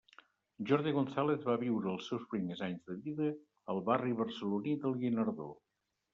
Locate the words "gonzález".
0.95-1.43